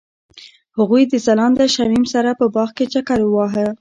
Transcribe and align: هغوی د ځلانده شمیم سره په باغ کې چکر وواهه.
هغوی 0.77 1.03
د 1.07 1.13
ځلانده 1.25 1.65
شمیم 1.75 2.05
سره 2.13 2.29
په 2.39 2.45
باغ 2.53 2.69
کې 2.77 2.85
چکر 2.93 3.19
وواهه. 3.25 3.65